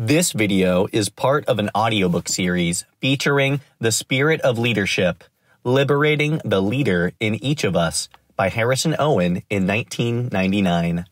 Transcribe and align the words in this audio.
This 0.00 0.30
video 0.30 0.86
is 0.92 1.08
part 1.08 1.44
of 1.46 1.58
an 1.58 1.70
audiobook 1.74 2.28
series 2.28 2.84
featuring 3.00 3.62
The 3.80 3.90
Spirit 3.90 4.40
of 4.42 4.56
Leadership 4.56 5.24
Liberating 5.64 6.40
the 6.44 6.62
Leader 6.62 7.10
in 7.18 7.34
Each 7.42 7.64
of 7.64 7.74
Us 7.74 8.08
by 8.36 8.48
Harrison 8.48 8.94
Owen 8.96 9.42
in 9.50 9.66
1999. 9.66 11.04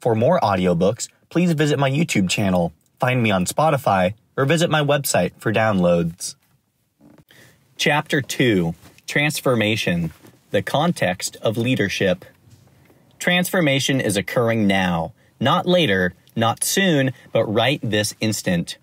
For 0.00 0.16
more 0.16 0.40
audiobooks, 0.40 1.08
please 1.28 1.52
visit 1.52 1.78
my 1.78 1.88
YouTube 1.88 2.28
channel, 2.28 2.72
find 2.98 3.22
me 3.22 3.30
on 3.30 3.46
Spotify, 3.46 4.14
or 4.36 4.44
visit 4.44 4.70
my 4.70 4.82
website 4.82 5.30
for 5.38 5.52
downloads. 5.52 6.34
Chapter 7.76 8.20
2 8.20 8.74
Transformation 9.06 10.12
The 10.50 10.62
Context 10.62 11.36
of 11.42 11.56
Leadership. 11.56 12.24
Transformation 13.20 14.00
is 14.00 14.16
occurring 14.16 14.66
now, 14.66 15.12
not 15.38 15.64
later 15.64 16.12
not 16.36 16.62
soon, 16.62 17.12
but 17.32 17.44
right 17.46 17.80
this 17.82 18.14
instant. 18.20 18.78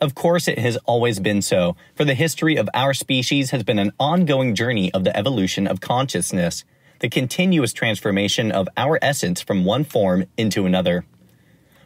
Of 0.00 0.14
course, 0.14 0.48
it 0.48 0.58
has 0.58 0.76
always 0.86 1.20
been 1.20 1.42
so, 1.42 1.76
for 1.94 2.04
the 2.04 2.14
history 2.14 2.56
of 2.56 2.70
our 2.72 2.94
species 2.94 3.50
has 3.50 3.62
been 3.62 3.78
an 3.78 3.92
ongoing 3.98 4.54
journey 4.54 4.92
of 4.92 5.04
the 5.04 5.14
evolution 5.16 5.66
of 5.66 5.80
consciousness, 5.80 6.64
the 7.00 7.10
continuous 7.10 7.72
transformation 7.72 8.52
of 8.52 8.68
our 8.76 8.98
essence 9.02 9.42
from 9.42 9.64
one 9.64 9.84
form 9.84 10.24
into 10.36 10.64
another. 10.64 11.04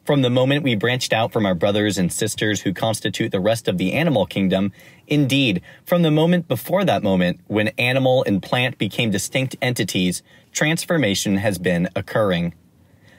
From 0.04 0.20
the 0.20 0.30
moment 0.30 0.62
we 0.62 0.74
branched 0.74 1.14
out 1.14 1.32
from 1.32 1.46
our 1.46 1.54
brothers 1.54 1.96
and 1.96 2.12
sisters 2.12 2.60
who 2.60 2.74
constitute 2.74 3.32
the 3.32 3.40
rest 3.40 3.68
of 3.68 3.78
the 3.78 3.94
animal 3.94 4.26
kingdom, 4.26 4.70
indeed, 5.06 5.62
from 5.86 6.02
the 6.02 6.10
moment 6.10 6.46
before 6.46 6.84
that 6.84 7.02
moment, 7.02 7.40
when 7.46 7.68
animal 7.78 8.22
and 8.26 8.42
plant 8.42 8.76
became 8.76 9.10
distinct 9.10 9.56
entities, 9.62 10.22
transformation 10.52 11.38
has 11.38 11.58
been 11.58 11.88
occurring. 11.96 12.52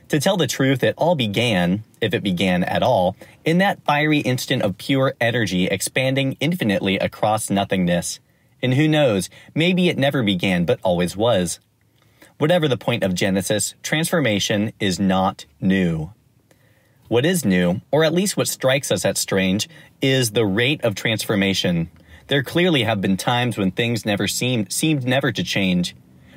To 0.09 0.20
tell 0.20 0.38
the 0.38 0.48
truth, 0.48 0.84
it 0.84 0.94
all 0.98 1.16
began, 1.16 1.84
if 2.00 2.13
it 2.13 2.22
began 2.22 2.63
at 2.63 2.84
all, 2.84 3.16
in 3.44 3.58
that 3.58 3.84
fiery 3.86 4.20
instant 4.20 4.62
of 4.62 4.77
pure 4.77 5.16
energy 5.20 5.66
expanding 5.66 6.38
infinitely 6.40 7.00
across 7.00 7.49
nothingness. 7.49 8.20
And 8.62 8.76
who 8.76 8.88
knows, 8.88 9.30
maybe 9.54 9.90
it 9.90 9.98
never 9.98 10.21
began, 10.24 10.65
but 10.65 10.80
always 10.84 11.18
was. 11.18 11.60
Whatever 12.38 12.68
the 12.68 12.77
point 12.77 13.04
of 13.04 13.15
Genesis, 13.15 13.76
transformation 13.82 14.74
is 14.80 14.99
not 14.99 15.46
new. 15.60 16.12
What 17.08 17.26
is 17.26 17.46
new, 17.46 17.82
or 17.91 18.04
at 18.04 18.13
least 18.13 18.35
what 18.35 18.48
strikes 18.48 18.91
us 18.91 19.05
as 19.05 19.20
strange, 19.20 19.70
is 20.02 20.32
the 20.32 20.46
rate 20.46 20.84
of 20.84 20.96
transformation. 20.96 21.90
There 22.27 22.43
clearly 22.43 22.84
have 22.84 23.02
been 23.02 23.18
times 23.18 23.58
when 23.58 23.71
things 23.71 24.05
never 24.05 24.27
seemed 24.27 24.71
seemed 24.71 25.05
never 25.05 25.32
to 25.32 25.43
change. 25.43 25.96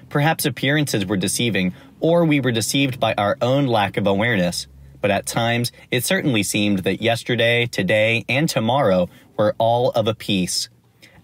Perhaps 0.08 0.44
appearances 0.44 1.06
were 1.06 1.16
deceiving, 1.16 1.74
or 2.00 2.24
we 2.24 2.40
were 2.40 2.52
deceived 2.52 3.00
by 3.00 3.14
our 3.14 3.36
own 3.40 3.66
lack 3.66 3.96
of 3.96 4.06
awareness. 4.06 4.66
But 5.00 5.10
at 5.10 5.26
times, 5.26 5.72
it 5.90 6.04
certainly 6.04 6.42
seemed 6.42 6.80
that 6.80 7.02
yesterday, 7.02 7.66
today, 7.66 8.24
and 8.28 8.48
tomorrow 8.48 9.08
were 9.36 9.54
all 9.58 9.90
of 9.90 10.08
a 10.08 10.14
piece. 10.14 10.68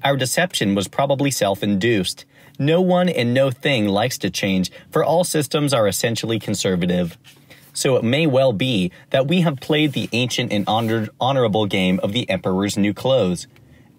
Our 0.03 0.16
deception 0.16 0.75
was 0.75 0.89
probably 0.89 1.31
self 1.31 1.62
induced. 1.62 2.25
No 2.58 2.81
one 2.81 3.08
and 3.08 3.34
no 3.34 3.50
thing 3.50 3.89
likes 3.89 4.19
to 4.19 4.31
change, 4.31 4.70
for 4.91 5.03
all 5.03 5.25
systems 5.25 5.75
are 5.75 5.89
essentially 5.89 6.39
conservative. 6.39 7.19
So 7.72 7.97
it 7.97 8.05
may 8.05 8.28
well 8.28 8.53
be 8.53 8.92
that 9.11 9.27
we 9.27 9.41
have 9.41 9.56
played 9.56 9.92
the 9.92 10.09
ancient 10.12 10.53
and 10.53 10.64
honorable 11.20 11.66
game 11.66 11.98
of 12.00 12.12
the 12.12 12.31
emperor's 12.31 12.78
new 12.78 12.94
clothes. 12.94 13.48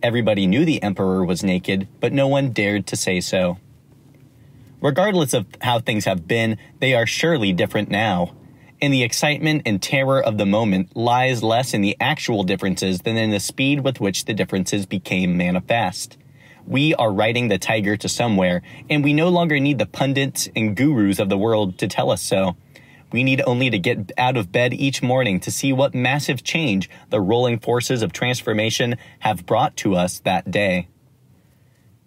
Everybody 0.01 0.47
knew 0.47 0.63
the 0.63 0.81
emperor 0.81 1.25
was 1.25 1.43
naked, 1.43 1.89
but 1.99 2.13
no 2.13 2.27
one 2.27 2.51
dared 2.51 2.87
to 2.87 2.95
say 2.95 3.19
so. 3.19 3.57
Regardless 4.81 5.33
of 5.33 5.47
how 5.61 5.79
things 5.79 6.05
have 6.05 6.27
been, 6.27 6.57
they 6.79 6.93
are 6.93 7.05
surely 7.05 7.53
different 7.53 7.89
now. 7.89 8.33
And 8.81 8.93
the 8.93 9.03
excitement 9.03 9.63
and 9.65 9.81
terror 9.81 10.21
of 10.21 10.37
the 10.37 10.45
moment 10.45 10.95
lies 10.95 11.41
less 11.41 11.73
in 11.73 11.81
the 11.81 11.95
actual 11.99 12.43
differences 12.43 12.99
than 12.99 13.17
in 13.17 13.31
the 13.31 13.39
speed 13.39 13.79
with 13.79 13.99
which 13.99 14.25
the 14.25 14.33
differences 14.33 14.85
became 14.85 15.37
manifest. 15.37 16.17
We 16.67 16.93
are 16.95 17.11
riding 17.11 17.47
the 17.47 17.57
tiger 17.57 17.95
to 17.97 18.09
somewhere, 18.09 18.63
and 18.89 19.03
we 19.03 19.13
no 19.13 19.29
longer 19.29 19.59
need 19.59 19.77
the 19.77 19.85
pundits 19.85 20.49
and 20.55 20.75
gurus 20.75 21.19
of 21.19 21.29
the 21.29 21.37
world 21.37 21.77
to 21.77 21.87
tell 21.87 22.11
us 22.11 22.21
so. 22.21 22.57
We 23.11 23.23
need 23.23 23.41
only 23.45 23.69
to 23.69 23.77
get 23.77 24.11
out 24.17 24.35
of 24.35 24.51
bed 24.51 24.73
each 24.73 25.01
morning 25.01 25.39
to 25.41 25.51
see 25.51 25.71
what 25.71 25.93
massive 25.93 26.43
change 26.43 26.89
the 27.11 27.21
rolling 27.21 27.59
forces 27.59 28.01
of 28.01 28.11
transformation 28.11 28.97
have 29.19 29.45
brought 29.45 29.77
to 29.77 29.95
us 29.95 30.19
that 30.19 30.51
day. 30.51 30.87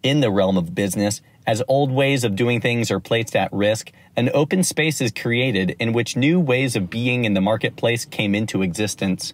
In 0.02 0.20
the 0.20 0.30
realm 0.30 0.58
of 0.58 0.74
business, 0.74 1.22
as 1.48 1.62
old 1.66 1.90
ways 1.90 2.24
of 2.24 2.36
doing 2.36 2.60
things 2.60 2.90
are 2.90 3.00
placed 3.00 3.34
at 3.34 3.50
risk, 3.54 3.90
an 4.16 4.28
open 4.34 4.62
space 4.62 5.00
is 5.00 5.10
created 5.10 5.74
in 5.80 5.94
which 5.94 6.14
new 6.14 6.38
ways 6.38 6.76
of 6.76 6.90
being 6.90 7.24
in 7.24 7.32
the 7.32 7.40
marketplace 7.40 8.04
came 8.04 8.34
into 8.34 8.60
existence. 8.60 9.32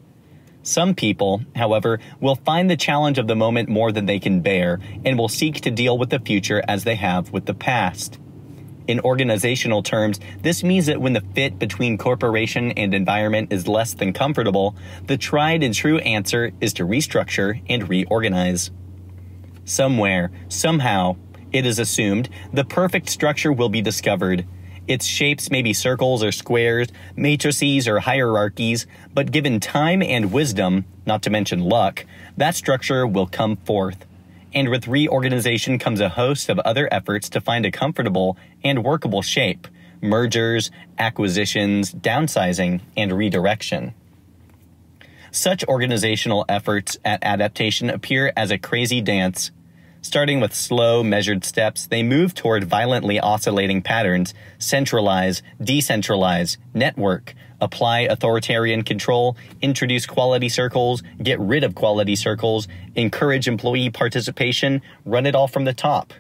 Some 0.63 0.95
people, 0.95 1.43
however, 1.57 1.99
will 2.21 2.37
find 2.37 2.71
the 2.71 2.77
challenge 2.77 3.19
of 3.19 3.27
the 3.27 3.35
moment 3.35 3.69
more 3.69 3.91
than 3.91 4.07
they 4.07 4.21
can 4.21 4.43
bear 4.43 4.79
and 5.05 5.19
will 5.19 5.29
seek 5.29 5.61
to 5.63 5.73
deal 5.73 5.99
with 5.99 6.11
the 6.11 6.21
future 6.21 6.63
as 6.69 6.85
they 6.85 6.95
have 6.95 7.33
with 7.33 7.47
the 7.47 7.53
past. 7.53 8.21
In 8.87 9.01
organizational 9.01 9.83
terms, 9.83 10.21
this 10.41 10.63
means 10.63 10.87
that 10.87 11.01
when 11.01 11.15
the 11.15 11.25
fit 11.35 11.59
between 11.59 11.99
corporation 11.99 12.71
and 12.73 12.95
environment 12.95 13.53
is 13.53 13.67
less 13.67 13.93
than 13.93 14.13
comfortable, 14.13 14.77
the 15.07 15.17
tried 15.17 15.65
and 15.65 15.75
true 15.75 15.99
answer 15.99 16.53
is 16.61 16.75
to 16.75 16.85
restructure 16.85 17.61
and 17.69 17.89
reorganize. 17.89 18.71
Somewhere, 19.65 20.31
somehow, 20.49 21.17
it 21.55 21.65
is 21.65 21.79
assumed, 21.79 22.29
the 22.53 22.65
perfect 22.65 23.09
structure 23.09 23.53
will 23.53 23.69
be 23.69 23.81
discovered. 23.81 24.45
Its 24.89 25.07
shapes 25.07 25.51
may 25.51 25.63
be 25.63 25.73
circles 25.73 26.23
or 26.23 26.33
squares, 26.33 26.89
matrices 27.17 27.89
or 27.89 28.01
hierarchies, 28.01 28.87
but 29.15 29.31
given 29.31 29.61
time 29.61 30.03
and 30.03 30.33
wisdom, 30.33 30.85
not 31.07 31.23
to 31.23 31.31
mention 31.31 31.61
luck, 31.61 32.05
that 32.37 32.57
structure 32.57 33.07
will 33.07 33.27
come 33.27 33.57
forth. 33.57 34.05
And 34.53 34.69
with 34.69 34.89
reorganization 34.89 35.79
comes 35.79 36.01
a 36.01 36.09
host 36.11 36.49
of 36.49 36.59
other 36.59 36.89
efforts 36.93 37.29
to 37.31 37.41
find 37.41 37.65
a 37.65 37.71
comfortable 37.71 38.37
and 38.63 38.85
workable 38.85 39.23
shape 39.23 39.69
mergers, 40.03 40.71
acquisitions, 40.99 41.95
downsizing, 41.95 42.79
and 42.95 43.11
redirection. 43.11 43.95
Such 45.31 45.65
organizational 45.65 46.45
efforts 46.47 46.99
at 47.07 47.25
adaptation 47.25 47.89
appear 47.89 48.31
as 48.37 48.51
a 48.51 48.59
crazy 48.59 49.01
dance 49.01 49.51
Starting 50.05 50.39
with 50.39 50.55
slow, 50.55 51.03
measured 51.03 51.47
steps, 51.47 51.87
they 51.87 52.03
move 52.03 52.35
toward 52.35 52.63
violently 52.63 53.19
oscillating 53.19 53.81
patterns, 53.81 54.35
centralize, 54.59 55.43
decentralize, 55.63 56.59
network, 56.75 57.35
apply 57.59 58.01
authoritarian 58.01 58.83
control, 58.83 59.35
introduce 59.63 60.05
quality 60.05 60.51
circles, 60.51 61.03
get 61.23 61.41
rid 61.41 61.65
of 61.65 61.75
quality 61.75 62.15
circles, 62.15 62.69
encourage 62.95 63.49
employee 63.49 63.89
participation, 63.89 64.83
run 65.07 65.25
it 65.25 65.35
all 65.35 65.49
from 65.49 65.65
the 65.65 65.73
top. 65.73 66.13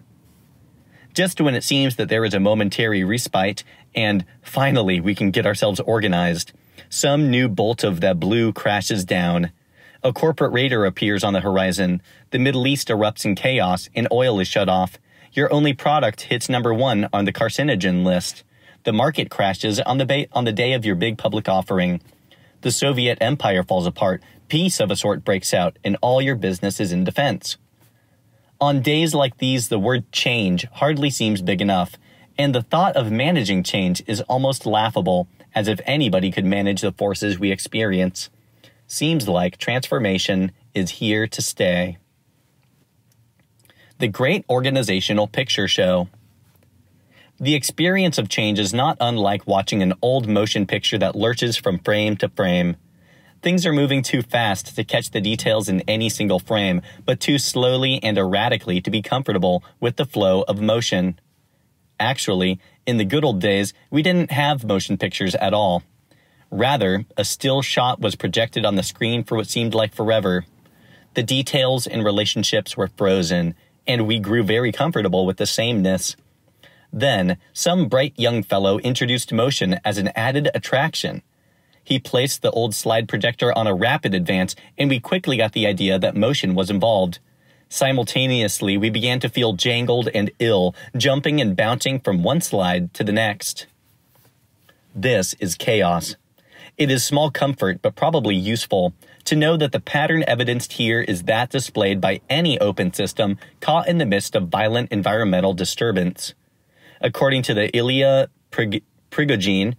Just 1.12 1.38
when 1.38 1.54
it 1.54 1.62
seems 1.62 1.96
that 1.96 2.08
there 2.08 2.24
is 2.24 2.32
a 2.32 2.40
momentary 2.40 3.04
respite, 3.04 3.64
and 3.94 4.24
finally 4.40 4.98
we 4.98 5.14
can 5.14 5.30
get 5.30 5.44
ourselves 5.44 5.78
organized, 5.80 6.52
some 6.88 7.30
new 7.30 7.50
bolt 7.50 7.84
of 7.84 8.00
the 8.00 8.14
blue 8.14 8.50
crashes 8.50 9.04
down. 9.04 9.52
A 10.06 10.12
corporate 10.12 10.52
raider 10.52 10.84
appears 10.84 11.24
on 11.24 11.32
the 11.32 11.40
horizon. 11.40 12.02
The 12.28 12.38
Middle 12.38 12.66
East 12.66 12.88
erupts 12.88 13.24
in 13.24 13.34
chaos 13.34 13.88
and 13.94 14.06
oil 14.12 14.38
is 14.38 14.46
shut 14.46 14.68
off. 14.68 14.98
Your 15.32 15.50
only 15.50 15.72
product 15.72 16.20
hits 16.20 16.46
number 16.46 16.74
one 16.74 17.08
on 17.10 17.24
the 17.24 17.32
carcinogen 17.32 18.04
list. 18.04 18.44
The 18.82 18.92
market 18.92 19.30
crashes 19.30 19.80
on 19.80 19.96
the, 19.96 20.04
ba- 20.04 20.26
on 20.32 20.44
the 20.44 20.52
day 20.52 20.74
of 20.74 20.84
your 20.84 20.94
big 20.94 21.16
public 21.16 21.48
offering. 21.48 22.02
The 22.60 22.70
Soviet 22.70 23.16
empire 23.22 23.62
falls 23.62 23.86
apart. 23.86 24.22
Peace 24.48 24.78
of 24.78 24.90
a 24.90 24.96
sort 24.96 25.24
breaks 25.24 25.54
out, 25.54 25.78
and 25.82 25.96
all 26.02 26.20
your 26.20 26.36
business 26.36 26.80
is 26.80 26.92
in 26.92 27.04
defense. 27.04 27.56
On 28.60 28.82
days 28.82 29.14
like 29.14 29.38
these, 29.38 29.68
the 29.70 29.78
word 29.78 30.12
change 30.12 30.66
hardly 30.66 31.08
seems 31.08 31.40
big 31.40 31.62
enough, 31.62 31.94
and 32.36 32.54
the 32.54 32.62
thought 32.62 32.94
of 32.94 33.10
managing 33.10 33.62
change 33.62 34.02
is 34.06 34.20
almost 34.22 34.66
laughable, 34.66 35.28
as 35.54 35.66
if 35.66 35.80
anybody 35.86 36.30
could 36.30 36.44
manage 36.44 36.82
the 36.82 36.92
forces 36.92 37.38
we 37.38 37.50
experience 37.50 38.28
seems 38.86 39.28
like 39.28 39.58
transformation 39.58 40.52
is 40.74 40.90
here 40.90 41.26
to 41.26 41.42
stay. 41.42 41.98
The 43.98 44.08
Great 44.08 44.44
Organizational 44.48 45.26
Picture 45.26 45.68
Show. 45.68 46.08
The 47.40 47.54
experience 47.54 48.18
of 48.18 48.28
change 48.28 48.58
is 48.58 48.74
not 48.74 48.96
unlike 49.00 49.46
watching 49.46 49.82
an 49.82 49.94
old 50.02 50.28
motion 50.28 50.66
picture 50.66 50.98
that 50.98 51.16
lurches 51.16 51.56
from 51.56 51.78
frame 51.78 52.16
to 52.18 52.28
frame. 52.28 52.76
Things 53.42 53.66
are 53.66 53.72
moving 53.72 54.02
too 54.02 54.22
fast 54.22 54.74
to 54.74 54.84
catch 54.84 55.10
the 55.10 55.20
details 55.20 55.68
in 55.68 55.82
any 55.82 56.08
single 56.08 56.38
frame, 56.38 56.80
but 57.04 57.20
too 57.20 57.38
slowly 57.38 58.02
and 58.02 58.16
erratically 58.16 58.80
to 58.80 58.90
be 58.90 59.02
comfortable 59.02 59.62
with 59.80 59.96
the 59.96 60.06
flow 60.06 60.42
of 60.42 60.60
motion. 60.60 61.18
Actually, 62.00 62.58
in 62.86 62.96
the 62.96 63.04
good 63.04 63.24
old 63.24 63.40
days, 63.40 63.74
we 63.90 64.02
didn't 64.02 64.30
have 64.30 64.64
motion 64.64 64.96
pictures 64.96 65.34
at 65.34 65.54
all. 65.54 65.82
Rather, 66.54 67.04
a 67.16 67.24
still 67.24 67.62
shot 67.62 67.98
was 67.98 68.14
projected 68.14 68.64
on 68.64 68.76
the 68.76 68.84
screen 68.84 69.24
for 69.24 69.36
what 69.36 69.48
seemed 69.48 69.74
like 69.74 69.92
forever. 69.92 70.44
The 71.14 71.22
details 71.24 71.84
and 71.84 72.04
relationships 72.04 72.76
were 72.76 72.92
frozen, 72.96 73.56
and 73.88 74.06
we 74.06 74.20
grew 74.20 74.44
very 74.44 74.70
comfortable 74.70 75.26
with 75.26 75.38
the 75.38 75.46
sameness. 75.46 76.14
Then, 76.92 77.38
some 77.52 77.88
bright 77.88 78.14
young 78.16 78.44
fellow 78.44 78.78
introduced 78.78 79.32
motion 79.32 79.80
as 79.84 79.98
an 79.98 80.12
added 80.14 80.48
attraction. 80.54 81.22
He 81.82 81.98
placed 81.98 82.42
the 82.42 82.52
old 82.52 82.72
slide 82.72 83.08
projector 83.08 83.52
on 83.58 83.66
a 83.66 83.74
rapid 83.74 84.14
advance, 84.14 84.54
and 84.78 84.88
we 84.88 85.00
quickly 85.00 85.36
got 85.36 85.54
the 85.54 85.66
idea 85.66 85.98
that 85.98 86.14
motion 86.14 86.54
was 86.54 86.70
involved. 86.70 87.18
Simultaneously, 87.68 88.76
we 88.76 88.90
began 88.90 89.18
to 89.18 89.28
feel 89.28 89.54
jangled 89.54 90.08
and 90.14 90.30
ill, 90.38 90.72
jumping 90.96 91.40
and 91.40 91.56
bouncing 91.56 91.98
from 91.98 92.22
one 92.22 92.40
slide 92.40 92.94
to 92.94 93.02
the 93.02 93.10
next. 93.10 93.66
This 94.94 95.34
is 95.40 95.56
chaos. 95.56 96.14
It 96.76 96.90
is 96.90 97.04
small 97.04 97.30
comfort, 97.30 97.82
but 97.82 97.94
probably 97.94 98.34
useful, 98.34 98.94
to 99.26 99.36
know 99.36 99.56
that 99.56 99.70
the 99.70 99.78
pattern 99.78 100.24
evidenced 100.26 100.72
here 100.72 101.00
is 101.00 101.22
that 101.22 101.50
displayed 101.50 102.00
by 102.00 102.20
any 102.28 102.58
open 102.58 102.92
system 102.92 103.38
caught 103.60 103.86
in 103.86 103.98
the 103.98 104.06
midst 104.06 104.34
of 104.34 104.48
violent 104.48 104.90
environmental 104.90 105.54
disturbance. 105.54 106.34
According 107.00 107.42
to 107.42 107.54
the 107.54 107.74
Ilya 107.76 108.28
Prig- 108.50 108.82
Prigogine, 109.10 109.76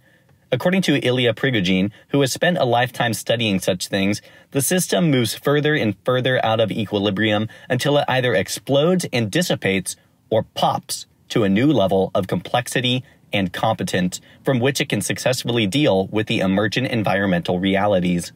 According 0.52 0.82
to 0.82 1.04
Ilya 1.04 1.34
Prigogine, 1.34 1.90
who 2.10 2.20
has 2.20 2.32
spent 2.32 2.56
a 2.56 2.64
lifetime 2.64 3.12
studying 3.14 3.58
such 3.58 3.88
things, 3.88 4.22
the 4.52 4.62
system 4.62 5.10
moves 5.10 5.34
further 5.34 5.74
and 5.74 5.96
further 6.04 6.42
out 6.44 6.60
of 6.60 6.70
equilibrium 6.70 7.48
until 7.68 7.98
it 7.98 8.04
either 8.06 8.32
explodes 8.32 9.04
and 9.12 9.28
dissipates 9.30 9.96
or 10.30 10.44
pops 10.54 11.06
to 11.30 11.42
a 11.42 11.48
new 11.48 11.72
level 11.72 12.12
of 12.14 12.28
complexity 12.28 13.02
and 13.32 13.52
competent 13.52 14.20
from 14.44 14.60
which 14.60 14.80
it 14.80 14.88
can 14.88 15.00
successfully 15.00 15.66
deal 15.66 16.06
with 16.08 16.26
the 16.26 16.40
emergent 16.40 16.88
environmental 16.88 17.58
realities. 17.58 18.32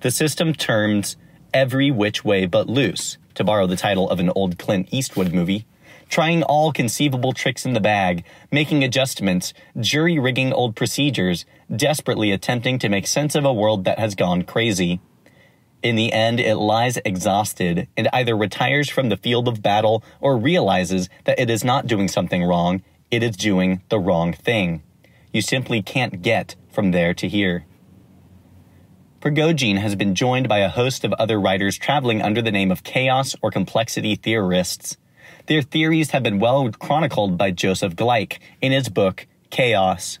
The 0.00 0.10
system 0.10 0.52
turns 0.52 1.16
every 1.52 1.90
which 1.90 2.24
way 2.24 2.46
but 2.46 2.68
loose, 2.68 3.18
to 3.34 3.44
borrow 3.44 3.66
the 3.66 3.76
title 3.76 4.08
of 4.10 4.20
an 4.20 4.30
old 4.34 4.58
Clint 4.58 4.88
Eastwood 4.90 5.32
movie 5.32 5.66
trying 6.08 6.42
all 6.42 6.72
conceivable 6.72 7.32
tricks 7.32 7.64
in 7.64 7.72
the 7.72 7.80
bag, 7.80 8.24
making 8.50 8.84
adjustments, 8.84 9.52
jury 9.78 10.18
rigging 10.18 10.52
old 10.52 10.76
procedures, 10.76 11.44
desperately 11.74 12.30
attempting 12.30 12.78
to 12.78 12.88
make 12.88 13.06
sense 13.06 13.34
of 13.34 13.44
a 13.44 13.52
world 13.52 13.84
that 13.84 13.98
has 13.98 14.14
gone 14.14 14.42
crazy. 14.42 15.00
In 15.82 15.96
the 15.96 16.12
end, 16.12 16.40
it 16.40 16.56
lies 16.56 16.98
exhausted 17.04 17.88
and 17.96 18.08
either 18.12 18.36
retires 18.36 18.88
from 18.88 19.08
the 19.08 19.16
field 19.16 19.46
of 19.46 19.62
battle 19.62 20.02
or 20.20 20.36
realizes 20.36 21.08
that 21.24 21.38
it 21.38 21.50
is 21.50 21.64
not 21.64 21.86
doing 21.86 22.08
something 22.08 22.42
wrong, 22.42 22.82
it 23.10 23.22
is 23.22 23.36
doing 23.36 23.82
the 23.88 23.98
wrong 23.98 24.32
thing. 24.32 24.82
You 25.32 25.42
simply 25.42 25.82
can't 25.82 26.22
get 26.22 26.56
from 26.70 26.90
there 26.90 27.14
to 27.14 27.28
here. 27.28 27.66
Prigogine 29.20 29.78
has 29.78 29.96
been 29.96 30.14
joined 30.14 30.48
by 30.48 30.58
a 30.58 30.68
host 30.68 31.04
of 31.04 31.12
other 31.14 31.40
writers 31.40 31.78
traveling 31.78 32.22
under 32.22 32.42
the 32.42 32.52
name 32.52 32.70
of 32.70 32.84
chaos 32.84 33.34
or 33.42 33.50
complexity 33.50 34.14
theorists. 34.14 34.96
Their 35.46 35.62
theories 35.62 36.10
have 36.10 36.22
been 36.22 36.38
well 36.38 36.70
chronicled 36.70 37.38
by 37.38 37.50
Joseph 37.50 37.96
Gleick 37.96 38.38
in 38.60 38.72
his 38.72 38.88
book 38.88 39.26
Chaos. 39.50 40.18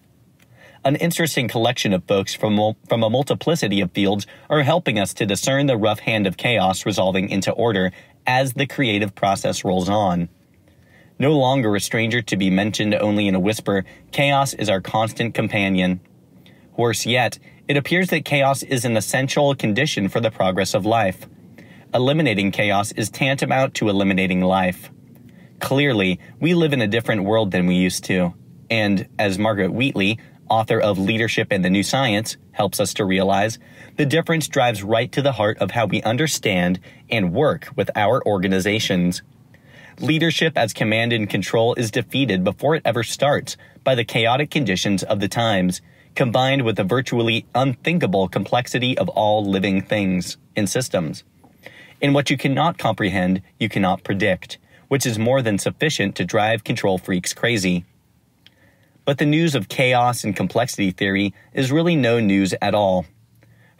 An 0.84 0.96
interesting 0.96 1.48
collection 1.48 1.92
of 1.92 2.04
folks 2.04 2.34
from, 2.34 2.74
from 2.88 3.02
a 3.02 3.10
multiplicity 3.10 3.80
of 3.80 3.92
fields 3.92 4.26
are 4.48 4.62
helping 4.62 4.98
us 4.98 5.12
to 5.14 5.26
discern 5.26 5.66
the 5.66 5.76
rough 5.76 5.98
hand 6.00 6.26
of 6.26 6.36
chaos 6.36 6.86
resolving 6.86 7.28
into 7.28 7.50
order 7.50 7.92
as 8.26 8.54
the 8.54 8.66
creative 8.66 9.14
process 9.14 9.64
rolls 9.64 9.88
on. 9.88 10.28
No 11.18 11.38
longer 11.38 11.74
a 11.74 11.80
stranger 11.80 12.20
to 12.22 12.36
be 12.36 12.50
mentioned 12.50 12.94
only 12.94 13.26
in 13.26 13.34
a 13.34 13.40
whisper, 13.40 13.84
chaos 14.12 14.52
is 14.52 14.68
our 14.68 14.82
constant 14.82 15.34
companion. 15.34 16.00
Worse 16.76 17.06
yet, 17.06 17.38
it 17.68 17.78
appears 17.78 18.08
that 18.10 18.26
chaos 18.26 18.62
is 18.62 18.84
an 18.84 18.96
essential 18.96 19.54
condition 19.54 20.08
for 20.08 20.20
the 20.20 20.30
progress 20.30 20.74
of 20.74 20.84
life. 20.84 21.26
Eliminating 21.94 22.50
chaos 22.50 22.92
is 22.92 23.08
tantamount 23.08 23.74
to 23.74 23.88
eliminating 23.88 24.42
life. 24.42 24.90
Clearly, 25.58 26.20
we 26.38 26.52
live 26.52 26.74
in 26.74 26.82
a 26.82 26.86
different 26.86 27.24
world 27.24 27.50
than 27.50 27.66
we 27.66 27.76
used 27.76 28.04
to. 28.04 28.34
And 28.68 29.08
as 29.18 29.38
Margaret 29.38 29.72
Wheatley, 29.72 30.18
author 30.50 30.78
of 30.78 30.98
Leadership 30.98 31.48
and 31.50 31.64
the 31.64 31.70
New 31.70 31.82
Science, 31.82 32.36
helps 32.52 32.78
us 32.78 32.92
to 32.94 33.06
realize, 33.06 33.58
the 33.96 34.04
difference 34.04 34.48
drives 34.48 34.82
right 34.82 35.10
to 35.12 35.22
the 35.22 35.32
heart 35.32 35.58
of 35.58 35.70
how 35.70 35.86
we 35.86 36.02
understand 36.02 36.78
and 37.08 37.32
work 37.32 37.68
with 37.74 37.90
our 37.96 38.22
organizations. 38.26 39.22
Leadership 40.00 40.56
as 40.56 40.72
command 40.72 41.12
and 41.12 41.28
control 41.28 41.74
is 41.74 41.90
defeated 41.90 42.44
before 42.44 42.74
it 42.74 42.82
ever 42.84 43.02
starts 43.02 43.56
by 43.82 43.94
the 43.94 44.04
chaotic 44.04 44.50
conditions 44.50 45.02
of 45.02 45.20
the 45.20 45.28
times, 45.28 45.80
combined 46.14 46.62
with 46.62 46.76
the 46.76 46.84
virtually 46.84 47.46
unthinkable 47.54 48.28
complexity 48.28 48.96
of 48.98 49.08
all 49.10 49.44
living 49.44 49.82
things 49.82 50.36
and 50.54 50.68
systems. 50.68 51.24
In 52.00 52.12
what 52.12 52.30
you 52.30 52.36
cannot 52.36 52.78
comprehend, 52.78 53.42
you 53.58 53.68
cannot 53.68 54.04
predict 54.04 54.58
which 54.88 55.06
is 55.06 55.18
more 55.18 55.42
than 55.42 55.58
sufficient 55.58 56.14
to 56.16 56.24
drive 56.24 56.64
control 56.64 56.98
freaks 56.98 57.34
crazy. 57.34 57.84
But 59.04 59.18
the 59.18 59.26
news 59.26 59.54
of 59.54 59.68
chaos 59.68 60.24
and 60.24 60.34
complexity 60.34 60.90
theory 60.90 61.34
is 61.52 61.72
really 61.72 61.96
no 61.96 62.20
news 62.20 62.54
at 62.60 62.74
all. 62.74 63.06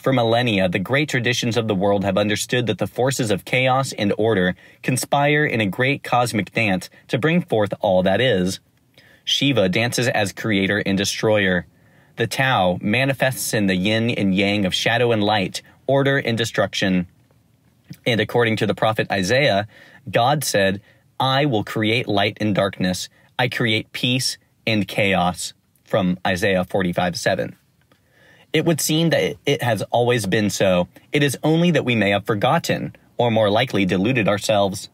For 0.06 0.12
millennia, 0.12 0.68
the 0.68 0.78
great 0.78 1.08
traditions 1.08 1.56
of 1.56 1.66
the 1.66 1.74
world 1.74 2.04
have 2.04 2.16
understood 2.16 2.68
that 2.68 2.78
the 2.78 2.86
forces 2.86 3.32
of 3.32 3.44
chaos 3.44 3.92
and 3.92 4.14
order 4.16 4.54
conspire 4.84 5.44
in 5.44 5.60
a 5.60 5.66
great 5.66 6.04
cosmic 6.04 6.52
dance 6.52 6.88
to 7.08 7.18
bring 7.18 7.42
forth 7.42 7.74
all 7.80 8.04
that 8.04 8.20
is. 8.20 8.60
Shiva 9.24 9.68
dances 9.68 10.06
as 10.06 10.32
creator 10.32 10.80
and 10.86 10.96
destroyer. 10.96 11.66
The 12.14 12.28
Tao 12.28 12.78
manifests 12.80 13.52
in 13.52 13.66
the 13.66 13.74
yin 13.74 14.10
and 14.10 14.32
yang 14.32 14.64
of 14.64 14.72
shadow 14.72 15.10
and 15.10 15.24
light, 15.24 15.60
order 15.88 16.18
and 16.18 16.38
destruction. 16.38 17.08
And 18.06 18.20
according 18.20 18.58
to 18.58 18.66
the 18.68 18.76
prophet 18.76 19.10
Isaiah, 19.10 19.66
God 20.08 20.44
said, 20.44 20.80
I 21.18 21.46
will 21.46 21.64
create 21.64 22.06
light 22.06 22.38
and 22.40 22.54
darkness. 22.54 23.08
I 23.40 23.48
create 23.48 23.90
peace 23.90 24.38
and 24.68 24.86
chaos. 24.86 25.52
From 25.82 26.16
Isaiah 26.24 26.62
45 26.62 27.18
7. 27.18 27.56
It 28.56 28.64
would 28.64 28.80
seem 28.80 29.10
that 29.10 29.36
it 29.44 29.62
has 29.62 29.82
always 29.90 30.24
been 30.24 30.48
so. 30.48 30.88
It 31.12 31.22
is 31.22 31.36
only 31.42 31.72
that 31.72 31.84
we 31.84 31.94
may 31.94 32.08
have 32.08 32.24
forgotten, 32.24 32.96
or 33.18 33.30
more 33.30 33.50
likely 33.50 33.84
deluded 33.84 34.28
ourselves. 34.28 34.88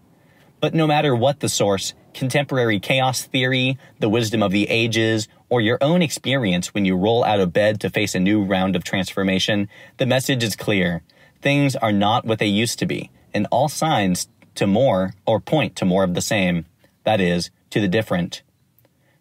But 0.60 0.74
no 0.74 0.84
matter 0.84 1.14
what 1.14 1.38
the 1.38 1.48
source, 1.48 1.94
contemporary 2.12 2.80
chaos 2.80 3.22
theory, 3.22 3.78
the 4.00 4.08
wisdom 4.08 4.42
of 4.42 4.50
the 4.50 4.68
ages, 4.68 5.28
or 5.48 5.60
your 5.60 5.78
own 5.80 6.02
experience 6.02 6.74
when 6.74 6.84
you 6.84 6.96
roll 6.96 7.22
out 7.22 7.38
of 7.38 7.52
bed 7.52 7.80
to 7.82 7.88
face 7.88 8.16
a 8.16 8.18
new 8.18 8.42
round 8.42 8.74
of 8.74 8.82
transformation, 8.82 9.68
the 9.98 10.06
message 10.06 10.42
is 10.42 10.56
clear. 10.56 11.04
Things 11.40 11.76
are 11.76 11.92
not 11.92 12.24
what 12.24 12.40
they 12.40 12.46
used 12.46 12.80
to 12.80 12.86
be, 12.86 13.12
and 13.32 13.46
all 13.52 13.68
signs 13.68 14.26
to 14.56 14.66
more 14.66 15.14
or 15.24 15.38
point 15.38 15.76
to 15.76 15.84
more 15.84 16.02
of 16.02 16.14
the 16.14 16.20
same, 16.20 16.66
that 17.04 17.20
is, 17.20 17.52
to 17.70 17.80
the 17.80 17.86
different. 17.86 18.42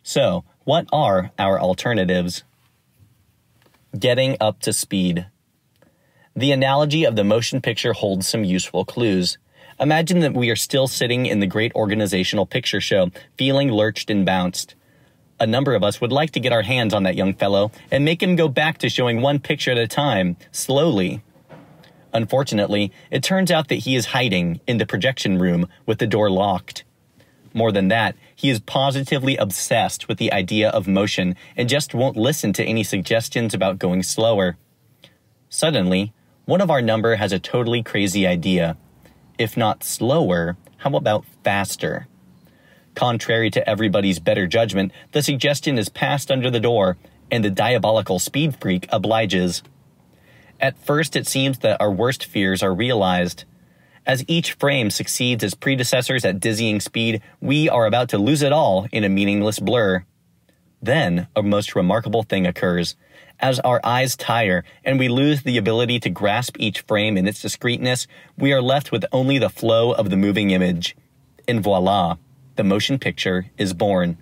So, 0.01 0.45
what 0.63 0.87
are 0.91 1.29
our 1.37 1.59
alternatives? 1.59 2.43
Getting 3.97 4.37
up 4.39 4.59
to 4.61 4.73
speed. 4.73 5.27
The 6.35 6.51
analogy 6.51 7.03
of 7.03 7.15
the 7.15 7.23
motion 7.23 7.61
picture 7.61 7.93
holds 7.93 8.27
some 8.27 8.43
useful 8.43 8.85
clues. 8.85 9.37
Imagine 9.79 10.19
that 10.19 10.33
we 10.33 10.49
are 10.49 10.55
still 10.55 10.87
sitting 10.87 11.25
in 11.25 11.39
the 11.39 11.47
great 11.47 11.73
organizational 11.75 12.45
picture 12.45 12.81
show, 12.81 13.11
feeling 13.37 13.71
lurched 13.71 14.09
and 14.09 14.25
bounced. 14.25 14.75
A 15.39 15.47
number 15.47 15.75
of 15.75 15.83
us 15.83 15.99
would 15.99 16.11
like 16.11 16.31
to 16.31 16.39
get 16.39 16.53
our 16.53 16.61
hands 16.61 16.93
on 16.93 17.03
that 17.03 17.15
young 17.15 17.33
fellow 17.33 17.71
and 17.89 18.05
make 18.05 18.21
him 18.21 18.35
go 18.35 18.47
back 18.47 18.77
to 18.79 18.89
showing 18.89 19.21
one 19.21 19.39
picture 19.39 19.71
at 19.71 19.77
a 19.77 19.87
time, 19.87 20.37
slowly, 20.51 21.21
Unfortunately, 22.13 22.91
it 23.09 23.23
turns 23.23 23.51
out 23.51 23.69
that 23.69 23.75
he 23.75 23.95
is 23.95 24.07
hiding 24.07 24.59
in 24.67 24.77
the 24.77 24.85
projection 24.85 25.37
room 25.37 25.67
with 25.85 25.99
the 25.99 26.07
door 26.07 26.29
locked. 26.29 26.83
More 27.53 27.71
than 27.71 27.89
that, 27.89 28.15
he 28.35 28.49
is 28.49 28.59
positively 28.59 29.35
obsessed 29.37 30.07
with 30.07 30.17
the 30.17 30.31
idea 30.31 30.69
of 30.69 30.87
motion 30.87 31.35
and 31.57 31.67
just 31.67 31.93
won't 31.93 32.17
listen 32.17 32.53
to 32.53 32.63
any 32.63 32.83
suggestions 32.83 33.53
about 33.53 33.79
going 33.79 34.03
slower. 34.03 34.57
Suddenly, 35.49 36.13
one 36.45 36.61
of 36.61 36.71
our 36.71 36.81
number 36.81 37.15
has 37.15 37.31
a 37.31 37.39
totally 37.39 37.83
crazy 37.83 38.25
idea. 38.25 38.77
If 39.37 39.57
not 39.57 39.83
slower, 39.83 40.57
how 40.77 40.95
about 40.95 41.25
faster? 41.43 42.07
Contrary 42.95 43.49
to 43.51 43.69
everybody's 43.69 44.19
better 44.19 44.47
judgment, 44.47 44.91
the 45.11 45.21
suggestion 45.21 45.77
is 45.77 45.89
passed 45.89 46.31
under 46.31 46.49
the 46.49 46.59
door, 46.59 46.97
and 47.29 47.43
the 47.43 47.49
diabolical 47.49 48.19
speed 48.19 48.55
freak 48.59 48.87
obliges. 48.89 49.63
At 50.59 50.77
first, 50.77 51.15
it 51.15 51.27
seems 51.27 51.59
that 51.59 51.79
our 51.81 51.91
worst 51.91 52.25
fears 52.25 52.61
are 52.61 52.73
realized. 52.73 53.45
As 54.05 54.25
each 54.27 54.53
frame 54.53 54.89
succeeds 54.89 55.43
its 55.43 55.53
predecessors 55.53 56.25
at 56.25 56.39
dizzying 56.39 56.79
speed, 56.79 57.21
we 57.39 57.69
are 57.69 57.85
about 57.85 58.09
to 58.09 58.17
lose 58.17 58.41
it 58.41 58.51
all 58.51 58.87
in 58.91 59.03
a 59.03 59.09
meaningless 59.09 59.59
blur. 59.59 60.05
Then, 60.81 61.27
a 61.35 61.43
most 61.43 61.75
remarkable 61.75 62.23
thing 62.23 62.47
occurs. 62.47 62.95
As 63.39 63.59
our 63.59 63.79
eyes 63.83 64.15
tire 64.15 64.63
and 64.83 64.97
we 64.97 65.07
lose 65.07 65.43
the 65.43 65.57
ability 65.57 65.99
to 66.01 66.09
grasp 66.09 66.55
each 66.59 66.81
frame 66.81 67.17
in 67.17 67.27
its 67.27 67.41
discreteness, 67.41 68.07
we 68.37 68.53
are 68.53 68.61
left 68.61 68.91
with 68.91 69.05
only 69.11 69.37
the 69.37 69.49
flow 69.49 69.91
of 69.91 70.09
the 70.09 70.17
moving 70.17 70.49
image. 70.49 70.95
And 71.47 71.61
voila, 71.61 72.17
the 72.55 72.63
motion 72.63 72.97
picture 72.97 73.51
is 73.57 73.73
born. 73.73 74.17